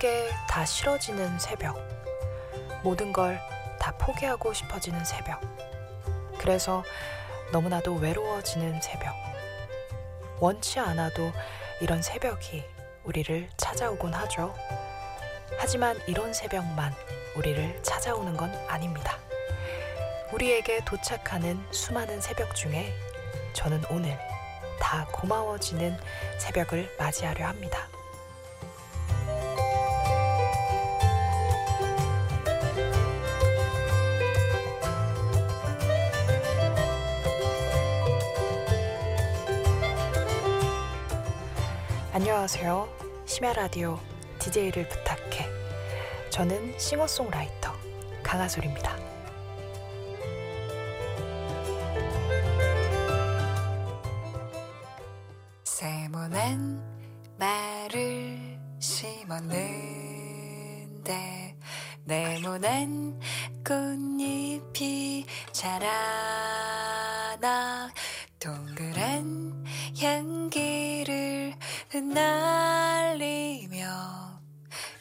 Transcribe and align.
게 0.00 0.30
다 0.48 0.64
싫어지는 0.64 1.38
새벽. 1.38 1.76
모든 2.82 3.12
걸 3.12 3.38
다 3.78 3.92
포기하고 3.92 4.52
싶어지는 4.52 5.04
새벽. 5.04 5.40
그래서 6.38 6.84
너무나도 7.52 7.94
외로워지는 7.94 8.80
새벽. 8.82 9.14
원치 10.38 10.78
않아도 10.78 11.32
이런 11.80 12.02
새벽이 12.02 12.64
우리를 13.04 13.48
찾아오곤 13.56 14.12
하죠. 14.14 14.54
하지만 15.58 15.98
이런 16.06 16.32
새벽만 16.34 16.94
우리를 17.36 17.82
찾아오는 17.82 18.36
건 18.36 18.54
아닙니다. 18.68 19.18
우리에게 20.32 20.80
도착하는 20.84 21.62
수많은 21.70 22.20
새벽 22.20 22.54
중에 22.54 22.94
저는 23.54 23.82
오늘 23.90 24.18
다 24.78 25.06
고마워지는 25.12 25.98
새벽을 26.38 26.94
맞이하려 26.98 27.46
합니다. 27.46 27.88
안녕하세요. 42.12 42.88
심야 43.24 43.52
라디오 43.52 43.96
DJ를 44.40 44.88
부탁해. 44.88 45.46
저는 46.30 46.76
싱어송라이터 46.76 47.72
강하솔입니다. 48.24 48.98
세모난 55.62 56.82
말을 57.38 58.58
심었는데 58.80 59.94
네모난 62.06 63.20
꽃잎이 63.64 65.26
자라나 65.52 66.68
동그란 68.40 69.64
향기를 70.00 71.19
흩날리며 71.90 73.84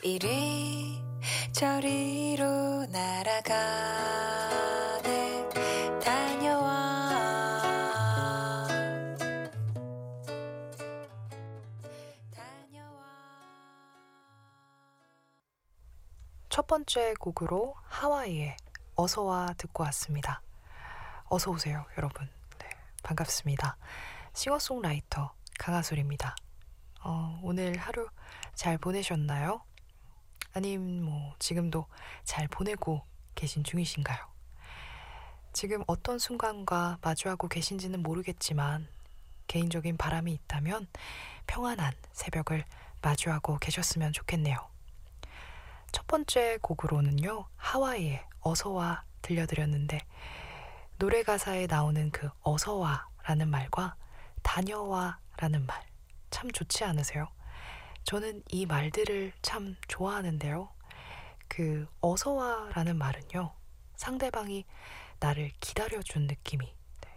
이리 0.01 0.99
저리로 1.51 2.87
날아가네 2.87 4.29
다녀와 6.03 7.19
다녀와 12.33 13.05
첫 16.49 16.65
번째 16.65 17.13
곡으로 17.19 17.75
하와이의 17.83 18.57
어서와 18.95 19.53
듣고 19.59 19.83
왔습니다. 19.83 20.41
어서 21.25 21.51
오세요, 21.51 21.85
여러분. 21.99 22.27
네, 22.57 22.67
반갑습니다. 23.03 23.77
싱어송라이터 24.33 25.35
강하솔입니다. 25.59 26.33
어, 27.11 27.39
오늘 27.41 27.75
하루 27.75 28.07
잘 28.53 28.77
보내셨나요? 28.77 29.63
아님 30.53 31.03
뭐 31.03 31.33
지금도 31.39 31.87
잘 32.23 32.47
보내고 32.47 33.01
계신 33.33 33.63
중이신가요? 33.63 34.19
지금 35.51 35.83
어떤 35.87 36.19
순간과 36.19 36.99
마주하고 37.01 37.47
계신지는 37.47 38.03
모르겠지만 38.03 38.87
개인적인 39.47 39.97
바람이 39.97 40.31
있다면 40.33 40.85
평안한 41.47 41.93
새벽을 42.11 42.63
마주하고 43.01 43.57
계셨으면 43.57 44.13
좋겠네요. 44.13 44.57
첫 45.91 46.05
번째 46.05 46.59
곡으로는요, 46.61 47.47
하와이의 47.55 48.23
어서와 48.41 49.03
들려드렸는데, 49.23 49.99
노래 50.99 51.23
가사에 51.23 51.65
나오는 51.65 52.11
그 52.11 52.29
어서와 52.43 53.07
라는 53.23 53.49
말과 53.49 53.95
다녀와 54.43 55.17
라는 55.37 55.65
말, 55.65 55.88
참 56.29 56.51
좋지 56.51 56.83
않으세요? 56.83 57.27
저는 58.03 58.43
이 58.49 58.65
말들을 58.65 59.33
참 59.41 59.75
좋아하는데요. 59.87 60.69
그 61.47 61.87
어서와 62.01 62.69
라는 62.73 62.97
말은요, 62.97 63.53
상대방이 63.95 64.65
나를 65.19 65.51
기다려준 65.59 66.27
느낌이, 66.27 66.65
네. 67.01 67.09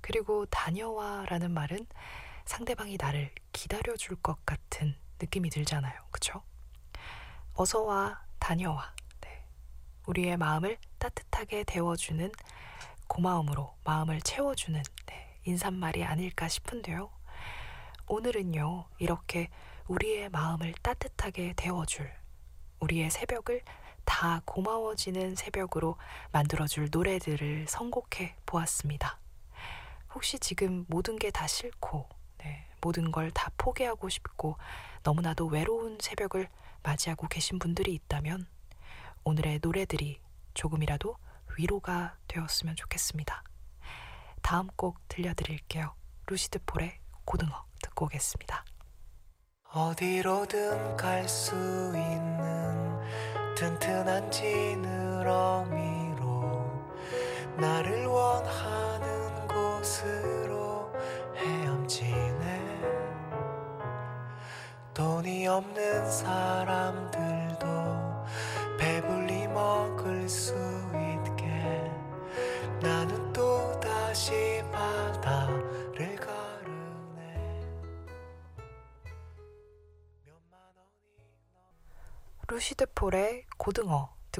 그리고 0.00 0.46
다녀와 0.46 1.26
라는 1.26 1.52
말은 1.52 1.86
상대방이 2.44 2.96
나를 3.00 3.32
기다려줄 3.52 4.16
것 4.16 4.44
같은 4.44 4.94
느낌이 5.20 5.50
들잖아요. 5.50 6.00
그쵸? 6.10 6.42
어서와 7.54 8.22
다녀와. 8.38 8.94
네. 9.22 9.44
우리의 10.06 10.36
마음을 10.36 10.78
따뜻하게 10.98 11.64
데워주는 11.64 12.30
고마움으로 13.08 13.76
마음을 13.84 14.20
채워주는 14.20 14.82
네, 15.06 15.40
인사말이 15.44 16.04
아닐까 16.04 16.48
싶은데요. 16.48 17.15
오늘은요, 18.08 18.86
이렇게 18.98 19.48
우리의 19.88 20.28
마음을 20.30 20.72
따뜻하게 20.82 21.54
데워줄 21.56 22.10
우리의 22.80 23.10
새벽을 23.10 23.62
다 24.04 24.42
고마워지는 24.44 25.34
새벽으로 25.34 25.96
만들어줄 26.30 26.88
노래들을 26.92 27.66
선곡해 27.68 28.36
보았습니다. 28.46 29.18
혹시 30.14 30.38
지금 30.38 30.84
모든 30.88 31.16
게 31.18 31.30
다 31.30 31.46
싫고, 31.46 32.08
네, 32.38 32.68
모든 32.80 33.10
걸 33.10 33.30
다 33.32 33.50
포기하고 33.58 34.08
싶고, 34.08 34.56
너무나도 35.02 35.46
외로운 35.46 35.98
새벽을 36.00 36.48
맞이하고 36.84 37.26
계신 37.28 37.58
분들이 37.58 37.92
있다면, 37.94 38.46
오늘의 39.24 39.58
노래들이 39.62 40.20
조금이라도 40.54 41.16
위로가 41.58 42.16
되었으면 42.28 42.76
좋겠습니다. 42.76 43.42
다음 44.42 44.68
곡 44.76 44.98
들려드릴게요. 45.08 45.94
루시드 46.26 46.60
폴의 46.66 47.00
고등어 47.26 47.64
듣고 47.82 48.06
오겠습니다. 48.06 48.64
어디로든 49.72 50.96
갈 50.96 51.28
수 51.28 51.54
있는 51.54 52.98
튼튼한 53.56 54.30
지느러미로 54.30 55.74
나를 57.58 58.06
원하는 58.06 59.48
곳으로 59.48 60.92
헤엄치네 61.34 62.80
돈이 64.94 65.46
없는 65.46 66.10
사람 66.10 66.85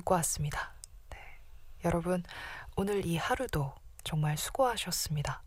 듣고 0.06 0.14
왔습니다. 0.14 0.72
네. 1.10 1.18
여러분, 1.84 2.22
오늘 2.76 3.04
이 3.04 3.16
하루도 3.16 3.74
정말 4.04 4.38
수고하셨습니다. 4.38 5.42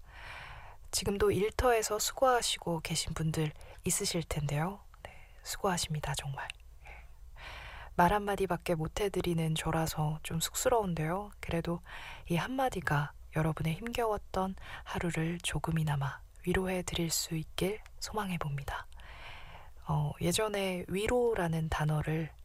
지금도 0.92 1.32
일터에서 1.32 1.98
수고하시고 1.98 2.82
계신 2.82 3.14
분들 3.14 3.54
있으실 3.86 4.22
텐데요. 4.24 4.82
네, 5.04 5.12
수고하십니다, 5.44 6.14
정말. 6.16 6.48
예. 6.86 6.90
말 7.96 8.12
한마디밖에 8.14 8.76
못 8.76 9.00
해드리는 9.00 9.56
저라서 9.56 10.20
좀 10.24 10.40
쑥스러운데요. 10.40 11.32
그래도 11.40 11.82
이 12.30 12.36
한마디가 12.36 13.14
여러분의 13.36 13.76
힘겨웠던 13.76 14.56
하루를 14.84 15.40
조금이나마 15.42 16.20
위로해 16.46 16.84
드릴 16.84 17.10
수 17.10 17.36
있길 17.36 17.80
소망해 18.00 18.38
봅니다. 18.38 18.88
어, 19.88 20.12
예전에 20.22 20.84
위로라는 20.88 21.70
단어를 21.70 22.30
네, 22.30 22.39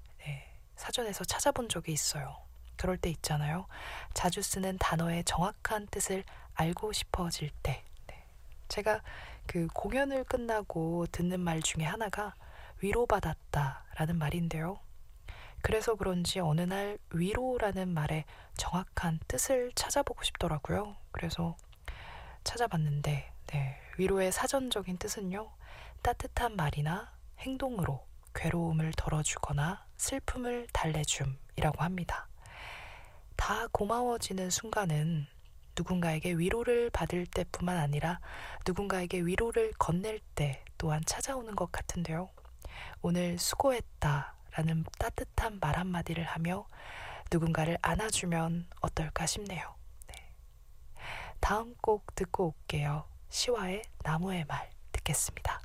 사전에서 0.76 1.24
찾아본 1.24 1.68
적이 1.68 1.92
있어요. 1.92 2.36
그럴 2.76 2.96
때 2.96 3.10
있잖아요. 3.10 3.66
자주 4.12 4.42
쓰는 4.42 4.78
단어의 4.78 5.24
정확한 5.24 5.86
뜻을 5.88 6.24
알고 6.54 6.92
싶어질 6.92 7.50
때. 7.62 7.84
네. 8.06 8.24
제가 8.68 9.02
그 9.46 9.68
공연을 9.72 10.24
끝나고 10.24 11.06
듣는 11.12 11.40
말 11.40 11.62
중에 11.62 11.84
하나가 11.84 12.34
위로받았다 12.80 13.84
라는 13.94 14.18
말인데요. 14.18 14.78
그래서 15.62 15.94
그런지 15.94 16.40
어느 16.40 16.60
날 16.60 16.98
위로라는 17.10 17.88
말의 17.88 18.24
정확한 18.56 19.20
뜻을 19.26 19.72
찾아보고 19.74 20.22
싶더라고요. 20.22 20.94
그래서 21.10 21.56
찾아봤는데, 22.44 23.32
네, 23.46 23.80
위로의 23.96 24.30
사전적인 24.30 24.98
뜻은요, 24.98 25.50
따뜻한 26.02 26.56
말이나 26.56 27.12
행동으로 27.38 28.04
괴로움을 28.34 28.92
덜어주거나 28.96 29.84
슬픔을 29.96 30.66
달래줌이라고 30.72 31.82
합니다. 31.82 32.28
다 33.36 33.66
고마워지는 33.72 34.50
순간은 34.50 35.26
누군가에게 35.76 36.32
위로를 36.32 36.90
받을 36.90 37.26
때뿐만 37.26 37.76
아니라 37.76 38.20
누군가에게 38.66 39.20
위로를 39.20 39.72
건넬 39.78 40.20
때 40.34 40.64
또한 40.78 41.02
찾아오는 41.04 41.54
것 41.56 41.72
같은데요. 41.72 42.30
오늘 43.02 43.38
수고했다 43.38 44.34
라는 44.52 44.84
따뜻한 44.98 45.58
말 45.60 45.76
한마디를 45.78 46.24
하며 46.24 46.66
누군가를 47.30 47.76
안아주면 47.82 48.66
어떨까 48.80 49.26
싶네요. 49.26 49.74
네. 50.06 50.14
다음 51.40 51.74
곡 51.80 52.14
듣고 52.14 52.54
올게요. 52.56 53.04
시와의 53.30 53.82
나무의 54.04 54.44
말 54.46 54.70
듣겠습니다. 54.92 55.63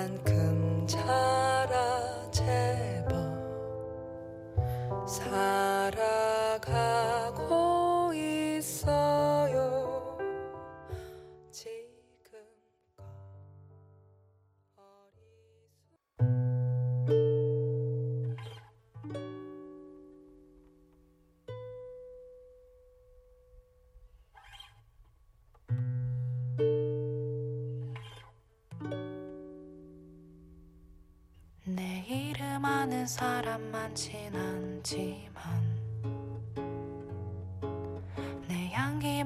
만큼 0.00 0.86
자 0.86 1.39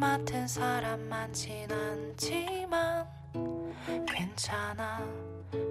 맡은 0.04 0.46
사람 0.46 1.00
많진 1.08 1.72
않지만 1.72 3.08
괜찮아 4.06 4.98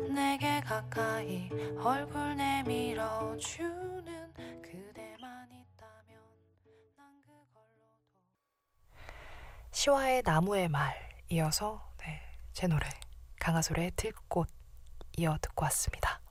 내게 0.10 0.60
가까이 0.62 1.52
얼굴 1.78 2.36
내밀어 2.36 3.38
주는 3.38 4.34
그대만 4.60 5.48
있다면 5.52 6.20
난 6.98 7.22
그걸로도 7.22 7.62
시와의 9.72 10.24
나무의 10.26 10.68
말 10.68 10.96
이어서 11.30 11.94
네, 12.00 12.20
제 12.54 12.66
노래 12.66 12.90
강하솔의 13.40 13.92
들꽃 13.96 14.50
이어 15.18 15.38
듣고 15.42 15.66
왔습니다. 15.66 16.22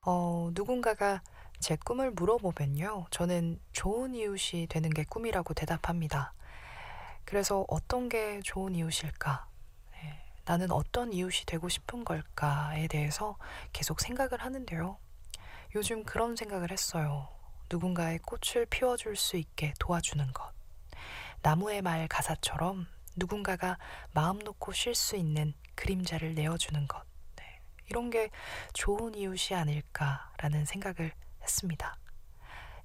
어, 0.00 0.50
누군가가 0.52 1.22
제 1.62 1.76
꿈을 1.76 2.10
물어보면요. 2.10 3.06
저는 3.10 3.60
좋은 3.70 4.16
이웃이 4.16 4.66
되는 4.66 4.90
게 4.90 5.04
꿈이라고 5.04 5.54
대답합니다. 5.54 6.34
그래서 7.24 7.64
어떤 7.68 8.08
게 8.08 8.40
좋은 8.42 8.74
이웃일까? 8.74 9.46
네, 9.92 10.24
나는 10.44 10.72
어떤 10.72 11.12
이웃이 11.12 11.44
되고 11.46 11.68
싶은 11.68 12.04
걸까에 12.04 12.88
대해서 12.88 13.38
계속 13.72 14.00
생각을 14.00 14.40
하는데요. 14.42 14.98
요즘 15.76 16.02
그런 16.02 16.34
생각을 16.34 16.72
했어요. 16.72 17.28
누군가의 17.70 18.18
꽃을 18.18 18.66
피워줄 18.66 19.14
수 19.14 19.36
있게 19.36 19.72
도와주는 19.78 20.32
것. 20.32 20.52
나무의 21.42 21.80
말 21.80 22.08
가사처럼 22.08 22.88
누군가가 23.14 23.78
마음 24.12 24.40
놓고 24.40 24.72
쉴 24.72 24.96
수 24.96 25.14
있는 25.14 25.54
그림자를 25.76 26.34
내어주는 26.34 26.88
것. 26.88 27.04
네, 27.36 27.60
이런 27.88 28.10
게 28.10 28.30
좋은 28.72 29.14
이웃이 29.14 29.56
아닐까라는 29.56 30.64
생각을 30.64 31.12
했습니다. 31.42 31.96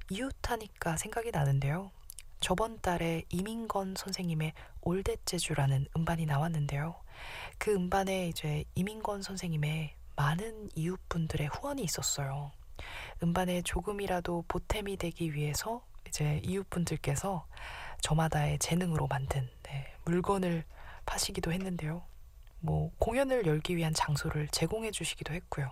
이웃하니까 0.10 0.98
생각이 0.98 1.32
나는데요. 1.32 1.92
저번 2.40 2.80
달에 2.80 3.24
이민건 3.30 3.96
선생님의 3.98 4.54
올댓제주라는 4.82 5.88
음반이 5.96 6.26
나왔는데요. 6.26 6.96
그 7.58 7.74
음반에 7.74 8.28
이제 8.28 8.64
이민건 8.76 9.22
선생님의 9.22 9.96
많은 10.16 10.70
이웃분들의 10.76 11.48
후원이 11.48 11.82
있었어요. 11.84 12.52
음반에 13.24 13.62
조금이라도 13.64 14.46
보탬이 14.48 14.98
되기 14.98 15.34
위해서 15.34 15.84
이제 16.08 16.40
이웃분들께서 16.44 17.48
저마다의 18.02 18.60
재능으로 18.60 19.08
만든 19.08 19.50
네, 19.64 19.94
물건을 20.06 20.64
파시기도 21.06 21.52
했는데요. 21.52 22.04
뭐 22.60 22.92
공연을 23.00 23.46
열기 23.46 23.76
위한 23.76 23.94
장소를 23.94 24.48
제공해 24.50 24.92
주시기도 24.92 25.34
했고요. 25.34 25.72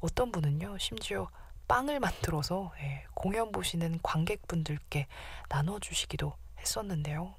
어떤 0.00 0.30
분은요, 0.32 0.78
심지어 0.78 1.28
빵을 1.66 2.00
만들어서 2.00 2.72
예, 2.80 3.04
공연 3.14 3.52
보시는 3.52 4.00
관객분들께 4.02 5.06
나눠주시기도 5.48 6.34
했었는데요. 6.58 7.34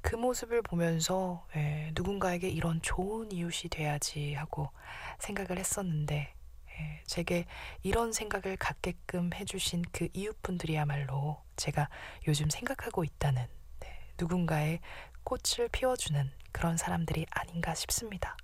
그 0.00 0.16
모습을 0.16 0.62
보면서 0.62 1.46
예, 1.56 1.90
누군가에게 1.94 2.48
이런 2.48 2.80
좋은 2.82 3.32
이웃이 3.32 3.70
돼야지 3.70 4.34
하고 4.34 4.70
생각을 5.18 5.58
했었는데 5.58 6.34
예, 6.78 7.02
제게 7.06 7.46
이런 7.82 8.12
생각을 8.12 8.56
갖게끔 8.56 9.30
해주신 9.32 9.82
그 9.92 10.08
이웃분들이야말로 10.12 11.42
제가 11.56 11.88
요즘 12.28 12.50
생각하고 12.50 13.04
있다는 13.04 13.46
네, 13.80 14.00
누군가의 14.18 14.80
꽃을 15.24 15.68
피워주는 15.72 16.30
그런 16.52 16.76
사람들이 16.76 17.26
아닌가 17.30 17.74
싶습니다. 17.74 18.36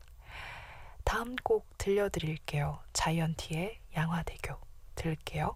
다음 1.05 1.37
곡 1.37 1.67
들려드릴게요. 1.79 2.81
자이언티의 2.93 3.81
양화대교 3.97 4.70
들을게요. 5.01 5.55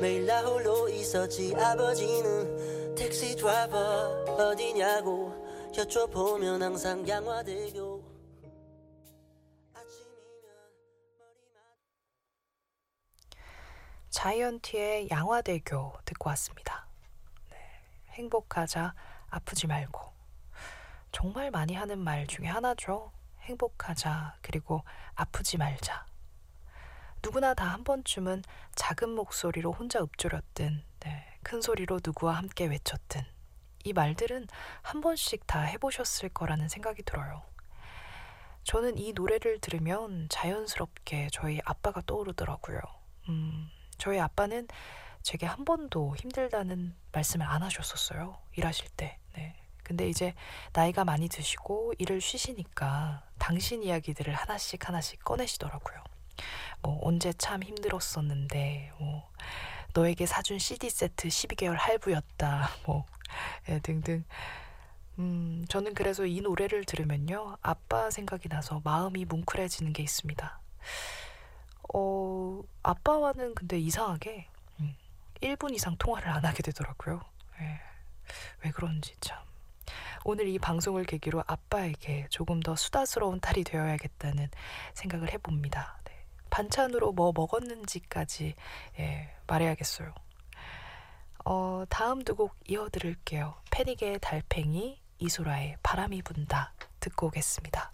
매일 0.00 0.26
나 0.26 0.42
홀로 0.42 0.88
있었지 0.88 1.52
아버지는 1.56 2.87
택시 2.98 3.36
드라이버 3.36 3.76
어디냐고 4.26 5.32
여쭤보면 5.72 6.60
항상 6.60 7.06
양화대교 7.08 8.02
자이언티의 14.10 15.10
양화대교 15.10 15.92
듣고 16.04 16.28
왔습니다. 16.30 16.88
네, 17.50 17.56
행복하자, 18.14 18.94
아프지 19.30 19.68
말고. 19.68 20.00
정말 21.12 21.52
많이 21.52 21.74
하는 21.74 21.98
말 22.00 22.26
중에 22.26 22.46
하나죠. 22.46 23.12
행복하자, 23.42 24.38
그리고 24.42 24.82
아프지 25.14 25.56
말자. 25.56 26.04
누구나 27.22 27.54
다 27.54 27.66
한 27.66 27.84
번쯤은 27.84 28.42
작은 28.74 29.10
목소리로 29.10 29.72
혼자 29.72 30.00
읊조렸든, 30.00 30.82
네, 30.97 30.97
큰 31.42 31.60
소리로 31.60 32.00
누구와 32.04 32.34
함께 32.36 32.66
외쳤든, 32.66 33.22
이 33.84 33.92
말들은 33.92 34.46
한 34.82 35.00
번씩 35.00 35.46
다 35.46 35.60
해보셨을 35.60 36.28
거라는 36.30 36.68
생각이 36.68 37.02
들어요. 37.02 37.42
저는 38.64 38.98
이 38.98 39.12
노래를 39.12 39.60
들으면 39.60 40.26
자연스럽게 40.28 41.28
저희 41.32 41.60
아빠가 41.64 42.02
떠오르더라고요. 42.04 42.80
음, 43.28 43.70
저희 43.96 44.20
아빠는 44.20 44.68
제게 45.22 45.46
한 45.46 45.64
번도 45.64 46.16
힘들다는 46.16 46.94
말씀을 47.12 47.46
안 47.46 47.62
하셨었어요. 47.62 48.38
일하실 48.56 48.88
때. 48.90 49.18
네. 49.34 49.56
근데 49.82 50.08
이제 50.08 50.34
나이가 50.74 51.04
많이 51.04 51.28
드시고 51.28 51.94
일을 51.98 52.20
쉬시니까 52.20 53.22
당신 53.38 53.82
이야기들을 53.82 54.34
하나씩 54.34 54.86
하나씩 54.86 55.24
꺼내시더라고요. 55.24 56.04
뭐 56.82 56.98
언제 57.02 57.32
참 57.32 57.62
힘들었었는데 57.62 58.92
뭐 58.98 59.30
너에게 59.94 60.26
사준 60.26 60.58
CD 60.58 60.90
세트 60.90 61.28
12개월 61.28 61.76
할부였다. 61.76 62.68
뭐 62.86 63.06
예, 63.68 63.78
등등. 63.80 64.24
음, 65.18 65.64
저는 65.68 65.94
그래서 65.94 66.26
이 66.26 66.40
노래를 66.40 66.84
들으면요. 66.84 67.56
아빠 67.60 68.10
생각이 68.10 68.48
나서 68.48 68.80
마음이 68.84 69.24
뭉클해지는 69.24 69.92
게 69.92 70.02
있습니다. 70.02 70.60
어, 71.94 72.62
아빠와는 72.82 73.54
근데 73.54 73.78
이상하게 73.78 74.46
음, 74.80 74.94
1분 75.40 75.74
이상 75.74 75.96
통화를 75.98 76.28
안 76.28 76.44
하게 76.44 76.62
되더라고요. 76.62 77.20
예, 77.60 77.80
왜 78.64 78.70
그런지 78.70 79.14
참. 79.20 79.38
오늘 80.24 80.46
이 80.48 80.58
방송을 80.58 81.04
계기로 81.04 81.42
아빠에게 81.46 82.26
조금 82.28 82.60
더 82.60 82.76
수다스러운 82.76 83.40
딸이 83.40 83.64
되어야겠다는 83.64 84.50
생각을 84.94 85.32
해봅니다. 85.32 85.98
네. 86.58 86.62
반찬으로 86.62 87.12
뭐 87.12 87.32
먹었는지까지 87.34 88.54
예, 88.98 89.34
말해야겠어요. 89.46 90.12
어, 91.44 91.84
다음 91.88 92.22
두 92.24 92.34
곡 92.34 92.56
이어드릴게요. 92.68 93.54
패닉의 93.70 94.18
달팽이, 94.20 95.00
이소라의 95.18 95.76
바람이 95.82 96.22
분다 96.22 96.72
듣고 97.00 97.28
오겠습니다. 97.28 97.92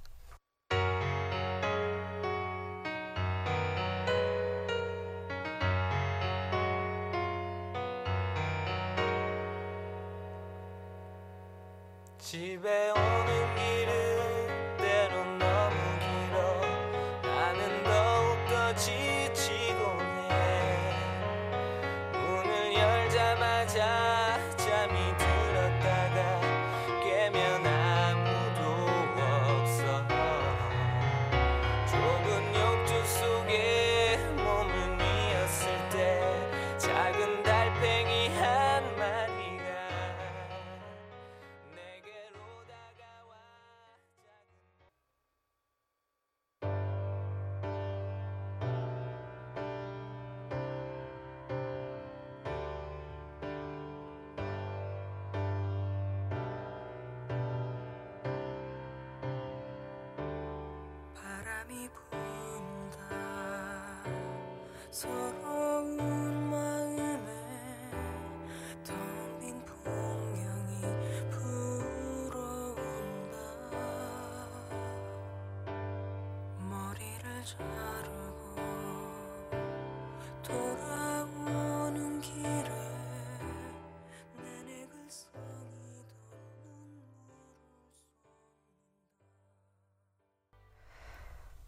집에 12.18 12.90
오 12.90 13.13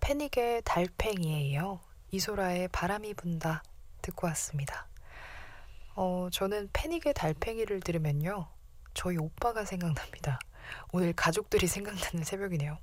패닉의 0.06 0.62
달팽이에요. 0.64 1.80
이소라의 2.12 2.68
바람이 2.68 3.14
분다 3.14 3.64
듣고 4.02 4.28
왔습니다. 4.28 4.86
어, 5.96 6.28
저는 6.30 6.70
패닉의 6.72 7.12
달팽이를 7.12 7.80
들으면요. 7.80 8.46
저희 8.94 9.16
오빠가 9.16 9.64
생각납니다. 9.64 10.38
오늘 10.92 11.12
가족들이 11.12 11.66
생각나는 11.66 12.22
새벽이네요. 12.22 12.78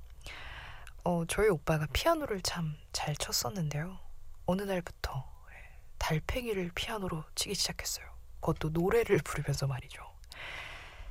어, 1.04 1.24
저희 1.26 1.48
오빠가 1.48 1.86
피아노를 1.92 2.40
참 2.42 2.76
잘 2.94 3.14
쳤었는데요. 3.16 3.98
어느 4.46 4.62
날부터 4.62 5.28
예, 5.50 5.78
달팽이를 5.98 6.70
피아노로 6.74 7.24
치기 7.34 7.54
시작했어요. 7.54 8.06
그것도 8.40 8.70
노래를 8.70 9.18
부르면서 9.24 9.66
말이죠. 9.66 10.02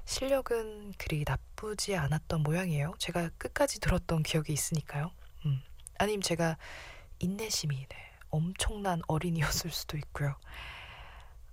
실력은 0.06 0.94
그리 0.98 1.24
나쁘지 1.28 1.96
않았던 1.96 2.42
모양이에요. 2.42 2.94
제가 2.98 3.30
끝까지 3.38 3.80
들었던 3.80 4.24
기억이 4.24 4.52
있으니까요. 4.54 5.12
음. 5.46 5.62
아님 6.00 6.22
제가 6.22 6.58
인내심이 7.20 7.76
네, 7.76 8.12
엄청난 8.30 9.02
어린이였을 9.08 9.70
수도 9.70 9.98
있고요. 9.98 10.36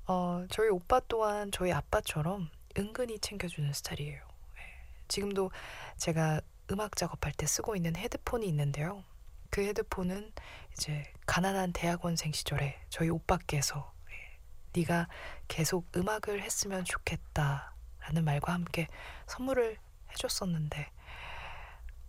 어, 0.07 0.47
저희 0.49 0.69
오빠 0.69 1.01
또한 1.09 1.51
저희 1.53 1.73
아빠처럼 1.73 2.49
은근히 2.79 3.19
챙겨주는 3.19 3.73
스타일이에요. 3.73 4.23
네. 4.55 4.63
지금도 5.09 5.51
제가 5.97 6.41
음악 6.71 6.97
작업할 6.97 7.33
때 7.33 7.47
쓰고 7.47 7.77
있는 7.77 7.97
헤드폰이 7.97 8.47
있는데요. 8.49 9.05
그 9.50 9.62
헤드폰은 9.62 10.33
이제 10.73 11.12
가난한 11.27 11.73
대학원생 11.73 12.33
시절에 12.33 12.81
저희 12.89 13.09
오빠께서 13.09 13.93
예, 14.11 14.81
네가 14.81 15.09
계속 15.49 15.89
음악을 15.97 16.43
했으면 16.43 16.85
좋겠다라는 16.85 18.25
말과 18.25 18.53
함께 18.53 18.87
선물을 19.27 19.77
해줬었는데 20.12 20.91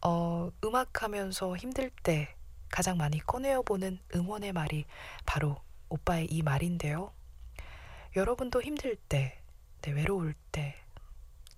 어, 0.04 0.50
음악하면서 0.64 1.58
힘들 1.58 1.90
때 2.04 2.36
가장 2.70 2.98
많이 2.98 3.20
꺼내어 3.20 3.62
보는 3.62 4.00
응원의 4.16 4.54
말이 4.54 4.86
바로 5.26 5.58
오빠의 5.90 6.28
이 6.28 6.42
말인데요. 6.42 7.12
여러분도 8.16 8.62
힘들 8.62 8.96
때, 8.96 9.40
네, 9.82 9.92
외로울 9.92 10.34
때, 10.52 10.76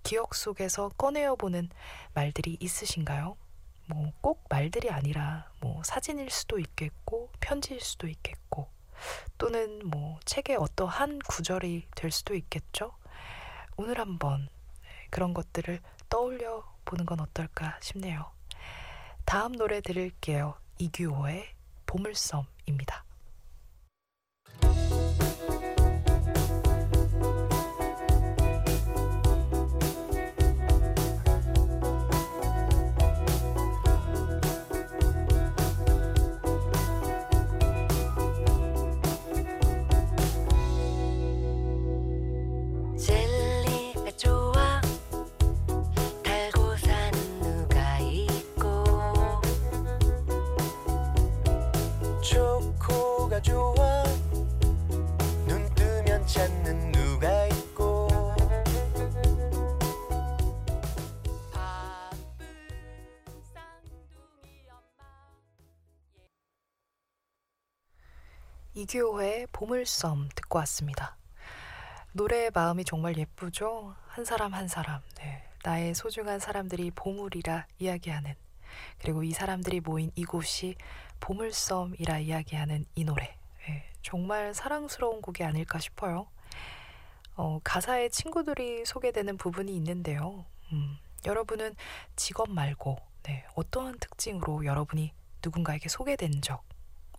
기억 0.03 0.36
속에서 0.36 0.89
꺼내어 0.98 1.36
보는 1.36 1.69
말들이 2.13 2.57
있으신가요? 2.60 3.38
뭐 3.88 4.12
꼭 4.22 4.45
말들이 4.50 4.89
아니라 4.89 5.51
뭐 5.60 5.83
사진일 5.83 6.29
수도 6.29 6.57
있겠고 6.60 7.29
편지일 7.39 7.81
수도 7.81 8.07
있겠고 8.07 8.67
또는 9.38 9.81
뭐 9.86 10.19
책의 10.25 10.55
어떠한 10.55 11.19
구절이 11.19 11.88
될 11.95 12.12
수도 12.12 12.36
있겠죠. 12.36 12.93
오늘 13.75 14.00
한번 14.00 14.48
그런 15.10 15.33
것들을 15.33 15.79
떠올려 16.10 16.63
보는 16.86 17.05
건 17.05 17.19
어떨까 17.19 17.77
싶네요. 17.81 18.31
다음 19.25 19.51
노래 19.53 19.81
들을게요. 19.81 20.55
이규호의 20.77 21.48
보물섬입니다. 21.86 23.03
이규호의 68.93 69.47
보물섬 69.51 70.29
듣고 70.35 70.59
왔습니다. 70.59 71.17
노래의 72.12 72.51
마음이 72.53 72.85
정말 72.85 73.17
예쁘죠? 73.17 73.95
한 74.05 74.23
사람 74.23 74.53
한 74.53 74.67
사람, 74.67 75.01
네. 75.17 75.43
나의 75.63 75.95
소중한 75.95 76.39
사람들이 76.39 76.91
보물이라 76.91 77.65
이야기하는, 77.79 78.35
그리고 79.00 79.23
이 79.23 79.31
사람들이 79.31 79.79
모인 79.79 80.12
이곳이 80.13 80.75
보물섬이라 81.21 82.19
이야기하는 82.19 82.85
이 82.93 83.03
노래. 83.03 83.35
네. 83.65 83.89
정말 84.03 84.53
사랑스러운 84.53 85.23
곡이 85.23 85.43
아닐까 85.43 85.79
싶어요. 85.79 86.27
어, 87.35 87.59
가사에 87.63 88.09
친구들이 88.09 88.85
소개되는 88.85 89.38
부분이 89.38 89.75
있는데요. 89.75 90.45
음, 90.71 91.00
여러분은 91.25 91.75
직업 92.15 92.51
말고, 92.51 93.00
네, 93.23 93.43
어떠한 93.55 93.97
특징으로 94.00 94.65
여러분이 94.65 95.13
누군가에게 95.43 95.89
소개된 95.89 96.43
적, 96.43 96.63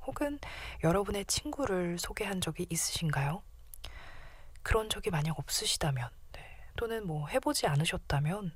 혹은 0.07 0.39
여러분의 0.83 1.25
친구를 1.27 1.99
소개한 1.99 2.41
적이 2.41 2.67
있으신가요? 2.71 3.43
그런 4.63 4.89
적이 4.89 5.11
만약 5.11 5.39
없으시다면, 5.39 6.09
네, 6.33 6.41
또는 6.77 7.07
뭐 7.07 7.29
해보지 7.29 7.67
않으셨다면, 7.67 8.53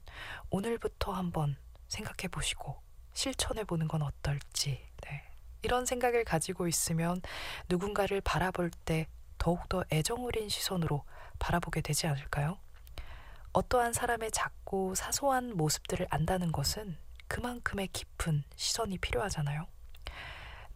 오늘부터 0.51 1.13
한번 1.13 1.57
생각해 1.89 2.29
보시고 2.31 2.81
실천해 3.13 3.65
보는 3.65 3.89
건 3.89 4.03
어떨지, 4.03 4.87
네. 5.03 5.31
이런 5.63 5.87
생각을 5.87 6.25
가지고 6.25 6.69
있으면 6.69 7.21
누군가를 7.69 8.21
바라볼 8.21 8.71
때 8.85 9.07
더욱더 9.39 9.85
애정 9.93 10.25
어린 10.25 10.49
시선으로 10.49 11.05
바라보게 11.39 11.81
되지 11.81 12.07
않을까요? 12.07 12.59
어떠한 13.53 13.93
사람의 13.93 14.31
작고 14.31 14.95
사소한 14.95 15.57
모습들을 15.57 16.07
안다는 16.11 16.53
것은 16.53 16.97
그만큼의 17.27 17.89
깊은 17.89 18.45
시선이 18.57 18.99
필요하잖아요. 18.99 19.67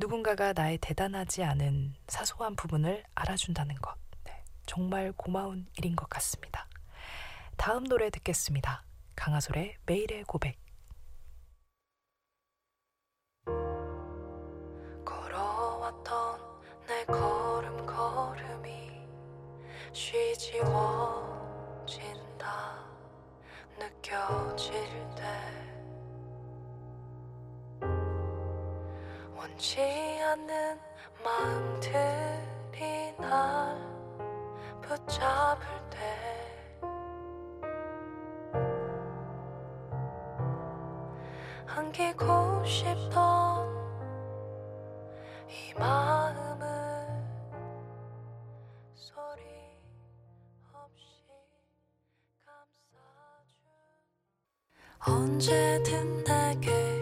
누군가가 0.02 0.52
나의 0.52 0.78
대단하지 0.78 1.44
않은 1.44 1.94
사소한 2.08 2.56
부분을 2.56 3.04
알아준다는 3.14 3.76
것. 3.76 3.94
네, 4.24 4.42
정말 4.66 5.12
고마운 5.12 5.68
일인 5.78 5.94
것 5.94 6.10
같습니다. 6.10 6.66
다음 7.56 7.84
노래 7.84 8.10
듣겠습니다. 8.10 8.82
강하솔의 9.14 9.76
매일의 9.86 10.24
고백. 10.24 10.58
걸어왔던 15.04 16.40
내 16.88 17.04
걸음걸음이 17.04 18.90
쉬지워진다 19.92 20.82
느껴질 23.78 24.74
때 25.14 25.61
원치 29.62 29.78
않는 29.80 30.80
마음들이 31.22 33.14
날 33.16 33.78
붙잡을 34.80 35.64
때. 35.88 35.98
안기고 41.64 42.64
싶던 42.64 43.68
이 45.48 45.74
마음을 45.78 46.66
소리 48.96 49.42
없이 50.72 51.22
감싸준. 52.44 52.98
언제든 55.06 56.24
내게 56.24 57.01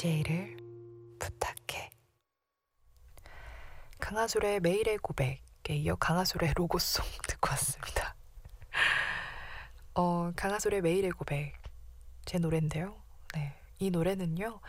DJ를 0.00 0.56
부탁해 1.18 1.90
강하솔의 3.98 4.60
매일의 4.60 4.96
고백에 4.96 5.42
이어 5.68 5.94
강하솔의 5.96 6.54
로고송 6.56 7.04
듣고 7.28 7.50
왔습니다. 7.50 8.14
어, 9.94 10.32
강하솔의 10.34 10.80
매일의 10.80 11.10
고백 11.10 11.52
제 12.24 12.38
노래인데요. 12.38 12.96
네, 13.34 13.54
이 13.78 13.90
노래는요. 13.90 14.60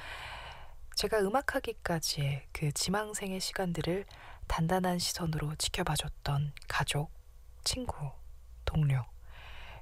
제가 0.95 1.19
음악하기까지의 1.19 2.47
그 2.51 2.73
지망생의 2.73 3.39
시간들을 3.39 4.03
단단한 4.47 4.99
시선으로 4.99 5.55
지켜봐줬던 5.55 6.51
가족, 6.67 7.09
친구, 7.63 8.11
동료, 8.65 9.05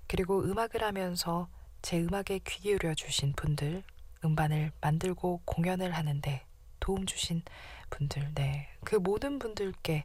그리고 0.05 0.43
음악을 0.43 0.83
하면서 0.83 1.49
제 1.81 1.99
음악에 1.99 2.38
귀 2.39 2.59
기울여 2.62 2.93
주신 2.93 3.33
분들, 3.33 3.83
음반을 4.23 4.71
만들고 4.82 5.41
공연을 5.45 5.91
하는데 5.91 6.45
도움 6.79 7.05
주신 7.05 7.41
분들, 7.89 8.34
네. 8.36 8.69
그 8.84 8.95
모든 8.95 9.39
분들께 9.39 10.03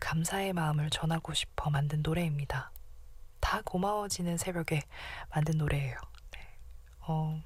감사의 0.00 0.52
마음을 0.52 0.90
전하고 0.90 1.34
싶어 1.34 1.70
만든 1.70 2.02
노래입니다. 2.02 2.70
다 3.40 3.62
고마워지는 3.64 4.36
새벽에 4.36 4.82
만든 5.30 5.58
노래예요. 5.58 5.96
네. 6.32 6.40
어, 7.00 7.40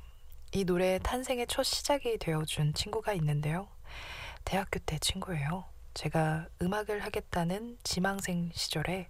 이 0.52 0.64
노래의 0.64 1.00
탄생의 1.00 1.46
첫 1.48 1.62
시작이 1.62 2.18
되어준 2.18 2.74
친구가 2.74 3.12
있는데요. 3.14 3.68
대학교 4.44 4.79
때 4.81 4.98
친구예요. 4.98 5.64
제가 5.94 6.46
음악을 6.61 7.00
하겠다는 7.00 7.79
지망생 7.83 8.50
시절에 8.55 9.09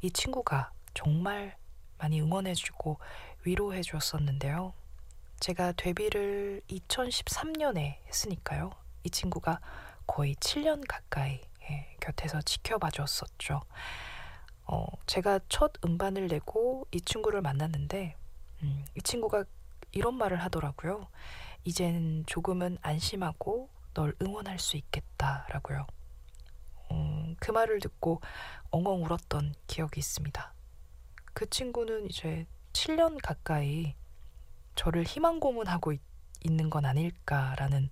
이 0.00 0.10
친구가 0.10 0.70
정말 0.94 1.56
많이 1.98 2.20
응원해주고 2.20 2.98
위로해주었었는데요. 3.44 4.72
제가 5.40 5.72
데뷔를 5.72 6.62
2013년에 6.68 7.98
했으니까요. 8.06 8.70
이 9.04 9.10
친구가 9.10 9.60
거의 10.06 10.34
7년 10.36 10.82
가까이 10.88 11.40
예, 11.70 11.96
곁에서 12.00 12.40
지켜봐 12.42 12.90
줬었죠. 12.90 13.62
어, 14.64 14.86
제가 15.06 15.40
첫 15.48 15.72
음반을 15.84 16.26
내고 16.26 16.86
이 16.90 17.00
친구를 17.00 17.40
만났는데 17.40 18.16
음, 18.62 18.84
이 18.96 19.00
친구가 19.00 19.44
이런 19.92 20.14
말을 20.14 20.42
하더라고요. 20.42 21.06
이젠 21.64 22.24
조금은 22.26 22.78
안심하고 22.82 23.68
널 23.94 24.14
응원할 24.20 24.58
수 24.58 24.76
있겠다라고요. 24.76 25.86
음, 26.90 27.36
그 27.38 27.50
말을 27.50 27.80
듣고 27.80 28.20
엉엉 28.70 29.04
울었던 29.04 29.54
기억이 29.66 30.00
있습니다. 30.00 30.52
그 31.32 31.48
친구는 31.48 32.06
이제 32.06 32.46
7년 32.72 33.18
가까이 33.22 33.94
저를 34.78 35.02
희망 35.02 35.40
고문하고 35.40 35.92
있, 35.92 36.00
있는 36.44 36.70
건 36.70 36.84
아닐까라는 36.86 37.90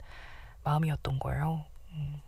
마음이었던 0.62 1.18
거예요. 1.18 1.64
음, 1.90 2.22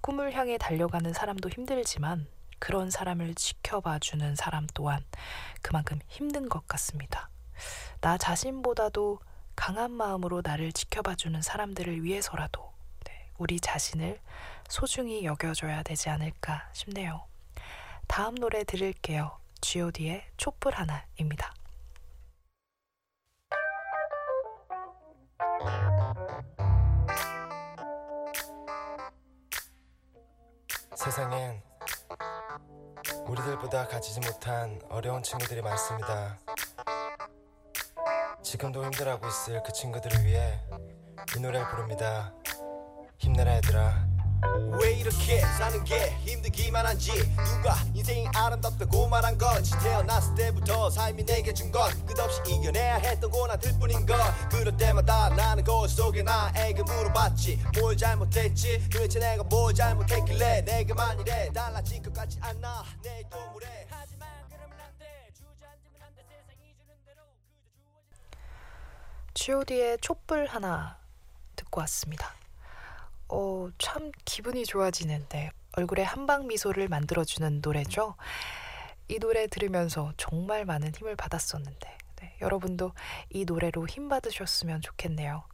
꿈을 0.00 0.32
향해 0.34 0.56
달려가는 0.56 1.12
사람도 1.12 1.48
힘들지만 1.48 2.28
그런 2.60 2.90
사람을 2.90 3.34
지켜봐주는 3.34 4.36
사람 4.36 4.68
또한 4.72 5.04
그만큼 5.62 5.98
힘든 6.06 6.48
것 6.48 6.68
같습니다. 6.68 7.28
나 8.00 8.16
자신보다도 8.16 9.18
강한 9.56 9.90
마음으로 9.90 10.42
나를 10.44 10.70
지켜봐주는 10.70 11.42
사람들을 11.42 12.04
위해서라도 12.04 12.72
네, 13.04 13.30
우리 13.36 13.58
자신을 13.58 14.20
소중히 14.68 15.24
여겨줘야 15.24 15.82
되지 15.82 16.08
않을까 16.08 16.70
싶네요. 16.72 17.24
다음 18.06 18.36
노래 18.36 18.62
들을게요. 18.62 19.40
G.O.D의 19.60 20.24
촛불 20.36 20.74
하나입니다. 20.74 21.52
세상엔 30.94 31.62
우리들보다 33.26 33.86
가지지 33.86 34.20
못한 34.20 34.80
어려운 34.88 35.22
친구들이 35.22 35.62
많습니다. 35.62 36.38
지금도 38.42 38.84
힘들어하고 38.84 39.26
있을 39.28 39.62
그 39.62 39.72
친구들을 39.72 40.24
위해 40.24 40.60
이 41.36 41.40
노래를 41.40 41.68
부릅니다. 41.68 42.32
힘내라 43.18 43.56
얘들아. 43.56 44.05
왜 44.80 44.92
이렇게 44.92 45.40
사는 45.40 45.82
게 45.84 46.10
힘들기만 46.24 46.84
한지? 46.86 47.10
누가 47.36 47.76
인생이 47.94 48.28
아름답다고 48.34 49.08
말한 49.08 49.38
건지 49.38 49.72
태어났을 49.80 50.34
때부터 50.34 50.90
삶이 50.90 51.24
내게 51.24 51.52
준 51.54 51.70
건 51.72 51.90
끝없이 52.06 52.40
이겨내야 52.46 52.96
했던 52.96 53.30
고난들 53.30 53.78
뿐인 53.78 54.06
걸 54.06 54.18
그럴 54.50 54.76
때마다 54.76 55.28
나는 55.30 55.64
거울 55.64 55.88
속에 55.88 56.22
나에게 56.22 56.82
물어봤지. 56.82 57.60
뭘 57.80 57.96
잘못했지? 57.96 58.88
도대체 58.90 59.18
내가 59.18 59.42
뭘 59.44 59.74
잘못했길래 59.74 60.62
내게만 60.62 61.20
이래 61.20 61.50
달라질 61.52 62.02
것 62.02 62.12
같지 62.14 62.38
않아. 62.40 62.84
내일도 63.02 63.36
모레 63.52 63.86
하지만 63.90 64.28
그러면 64.48 64.78
안돼. 64.78 65.30
주저앉으면 65.34 66.02
안돼. 66.02 66.22
세상이 66.22 66.74
주는 66.76 66.94
대로 67.04 67.22
그저 67.50 67.66
주어진 67.74 69.34
G.O.D의 69.34 69.98
촛불 70.00 70.46
하나 70.46 70.98
듣고 71.56 71.80
왔습니다. 71.80 72.32
어, 73.28 73.68
참 73.78 74.12
기분이 74.24 74.64
좋아지는데 74.64 75.50
얼굴에 75.76 76.02
한방 76.02 76.46
미소를 76.46 76.88
만들어주는 76.88 77.60
노래죠. 77.62 78.14
이 79.08 79.18
노래 79.18 79.46
들으면서 79.46 80.12
정말 80.16 80.64
많은 80.64 80.94
힘을 80.94 81.16
받았었는데 81.16 81.98
네, 82.20 82.36
여러분도 82.40 82.92
이 83.30 83.44
노래로 83.44 83.86
힘 83.86 84.08
받으셨으면 84.08 84.80
좋겠네요. 84.80 85.44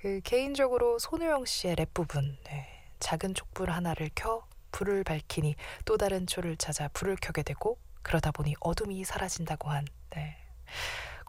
그 0.00 0.20
개인적으로 0.22 0.98
손우영 0.98 1.44
씨의 1.44 1.76
랩 1.76 1.92
부분 1.94 2.36
네, 2.44 2.68
작은 3.00 3.34
촛불 3.34 3.70
하나를 3.70 4.10
켜 4.14 4.46
불을 4.70 5.02
밝히니 5.04 5.56
또 5.84 5.96
다른 5.96 6.26
초를 6.26 6.56
찾아 6.56 6.88
불을 6.88 7.16
켜게 7.20 7.42
되고 7.42 7.78
그러다 8.02 8.30
보니 8.30 8.54
어둠이 8.60 9.02
사라진다고 9.04 9.70
한 9.70 9.86
네. 10.10 10.36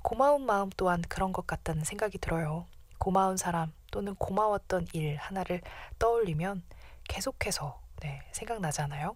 고마운 0.03 0.45
마음 0.45 0.69
또한 0.77 1.01
그런 1.07 1.33
것 1.33 1.47
같다는 1.47 1.83
생각이 1.83 2.19
들어요. 2.19 2.67
고마운 2.99 3.37
사람 3.37 3.71
또는 3.91 4.15
고마웠던 4.15 4.87
일 4.93 5.15
하나를 5.17 5.61
떠올리면 5.97 6.63
계속해서 7.07 7.81
네, 8.01 8.21
생각나잖아요. 8.31 9.15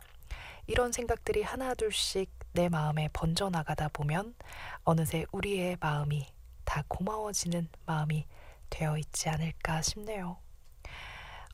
이런 0.68 0.92
생각들이 0.92 1.44
하나둘씩 1.44 2.32
내 2.54 2.70
마음에 2.70 3.10
번져나가다 3.14 3.90
보면 3.90 4.36
어느새 4.84 5.26
우리의 5.32 5.78
마음이 5.80 6.28
다 6.64 6.84
고마워지는 6.88 7.68
마음이 7.86 8.26
되어 8.70 8.98
있지 8.98 9.30
않을까 9.30 9.82
싶네요. 9.82 10.38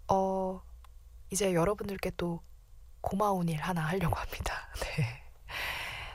어, 0.08 0.62
이제 1.32 1.54
여러분들께 1.54 2.12
또 2.18 2.42
고마운 3.02 3.50
일 3.50 3.62
하나 3.62 3.82
하려고 3.82 4.16
합니다. 4.16 4.70
네. 4.82 5.24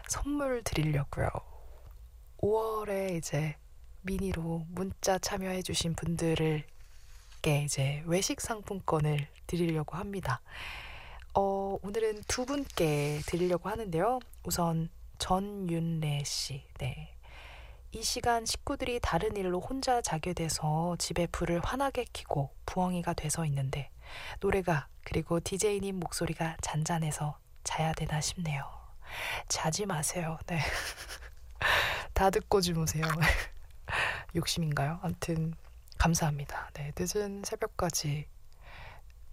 선물 0.09 0.63
드리려고요. 0.63 1.29
5월에 2.39 3.17
이제 3.17 3.57
미니로 4.03 4.67
문자 4.69 5.19
참여해주신 5.19 5.95
분들을 5.95 6.65
게 7.45 7.61
이제 7.61 8.03
외식 8.07 8.41
상품권을 8.41 9.29
드리려고 9.47 9.99
합니다. 9.99 10.41
어, 11.35 11.77
오늘은 11.83 12.23
두 12.27 12.47
분께 12.47 13.21
드리려고 13.27 13.69
하는데요. 13.69 14.21
우선 14.45 14.89
전윤래 15.19 16.23
씨. 16.25 16.65
네. 16.79 17.15
이 17.93 18.03
시간 18.03 18.47
식구들이 18.47 18.99
다른 19.03 19.37
일로 19.37 19.61
혼자 19.61 20.01
자게 20.01 20.33
돼서 20.33 20.97
집에 20.99 21.27
불을 21.27 21.61
환하게 21.63 22.07
켜고 22.15 22.49
부엉이가 22.65 23.13
돼서 23.13 23.45
있는데 23.45 23.91
노래가 24.41 24.89
그리고 25.05 25.39
DJ님 25.39 26.01
목소리가 26.01 26.57
잔잔해서 26.63 27.39
자야 27.63 27.93
되나 27.93 28.23
싶네요. 28.23 28.65
자지 29.49 29.85
마세요. 29.85 30.39
네. 30.47 30.61
다 32.15 32.31
듣고 32.31 32.63
주무세요. 32.63 33.05
욕심인가요? 34.35 34.99
아무튼 35.03 35.55
감사합니다. 36.05 36.69
네, 36.75 36.93
늦은 36.99 37.45
새벽까지 37.47 38.27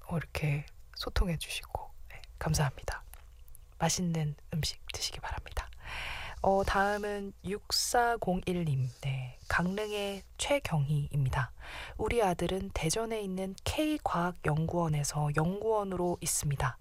어, 0.07 0.15
이렇게 0.15 0.65
소통해 0.95 1.36
주시고 1.36 1.91
네, 2.07 2.21
감사합니다. 2.39 3.03
맛있는 3.77 4.36
음식 4.53 4.79
드시기 4.93 5.19
바랍니다. 5.19 5.69
어, 6.41 6.63
다음은 6.63 7.34
6401님. 7.43 8.88
네. 9.01 9.38
강릉의 9.49 10.23
최경희입니다. 10.38 11.51
우리 11.97 12.23
아들은 12.23 12.71
대전에 12.73 13.19
있는 13.19 13.53
K과학연구원에서 13.65 15.31
연구원으로 15.36 16.19
있습니다. 16.21 16.77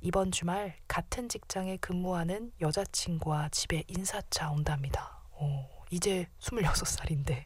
이번 0.00 0.30
주말 0.30 0.78
같은 0.88 1.28
직장에 1.28 1.76
근무하는 1.76 2.52
여자친구와 2.62 3.50
집에 3.50 3.84
인사차 3.86 4.50
온답니다. 4.50 5.20
오, 5.38 5.75
이제 5.90 6.26
26살인데 6.40 7.44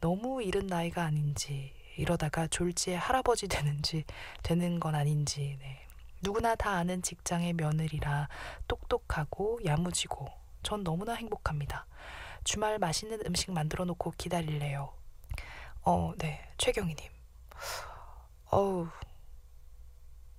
너무 0.00 0.42
이른 0.42 0.66
나이가 0.66 1.04
아닌지 1.04 1.72
이러다가 1.96 2.46
졸지에 2.46 2.94
할아버지 2.96 3.48
되는지 3.48 4.04
되는 4.42 4.78
건 4.78 4.94
아닌지 4.94 5.56
네. 5.60 5.86
누구나 6.22 6.54
다 6.54 6.72
아는 6.72 7.02
직장의 7.02 7.54
며느리라 7.54 8.28
똑똑하고 8.66 9.60
야무지고 9.64 10.28
전 10.62 10.82
너무나 10.84 11.14
행복합니다. 11.14 11.86
주말 12.44 12.78
맛있는 12.78 13.20
음식 13.26 13.52
만들어 13.52 13.84
놓고 13.84 14.12
기다릴래요. 14.18 14.92
어, 15.82 16.12
네. 16.18 16.44
최경희님. 16.58 17.08
어우, 18.50 18.88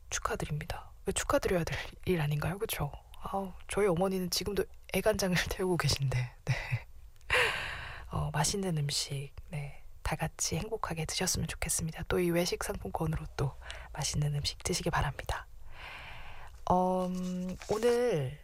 축하드립니다. 0.10 0.92
왜 1.06 1.14
축하드려야 1.14 1.64
될 1.64 1.78
일 2.06 2.22
아닌가요? 2.22 2.58
그쵸? 2.58 2.92
아우, 3.22 3.52
저희 3.68 3.88
어머니는 3.88 4.30
지금도 4.30 4.64
애간장을 4.94 5.36
태우고 5.50 5.78
계신데, 5.78 6.32
네. 6.46 6.56
어, 8.12 8.30
맛있는 8.34 8.78
음식, 8.78 9.32
네. 9.50 9.84
다 10.02 10.16
같이 10.16 10.58
행복하게 10.58 11.06
드셨으면 11.06 11.48
좋겠습니다. 11.48 12.04
또 12.08 12.20
이 12.20 12.32
외식 12.32 12.64
상품권으로 12.64 13.26
또 13.38 13.54
맛있는 13.94 14.34
음식 14.36 14.64
드시기 14.64 14.90
바랍니다. 14.90 15.46
어, 16.70 17.06
음, 17.08 17.56
오늘 17.70 18.40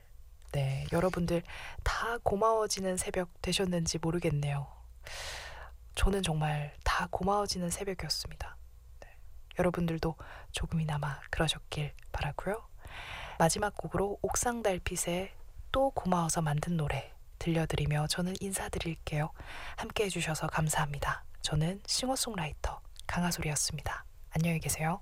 네, 0.51 0.85
여러분들 0.91 1.41
다 1.83 2.17
고마워지는 2.23 2.97
새벽 2.97 3.29
되셨는지 3.41 3.97
모르겠네요. 3.99 4.67
저는 5.95 6.21
정말 6.23 6.73
다 6.83 7.07
고마워지는 7.09 7.69
새벽이었습니다. 7.71 8.57
네, 9.01 9.17
여러분들도 9.59 10.15
조금이나마 10.51 11.19
그러셨길 11.31 11.93
바라고요. 12.11 12.63
마지막 13.39 13.75
곡으로 13.75 14.19
옥상 14.21 14.61
달빛의 14.63 15.33
또 15.71 15.89
고마워서 15.91 16.41
만든 16.41 16.77
노래 16.77 17.11
들려드리며 17.45 18.07
저는 18.07 18.33
인사드릴게요. 18.39 19.29
함께 19.77 20.05
해주셔서 20.05 20.47
감사합니다. 20.47 21.23
저는 21.43 21.79
싱어송라이터 21.85 22.81
강하솔이었습니다. 23.05 24.03
안녕히 24.31 24.59
계세요. 24.59 24.99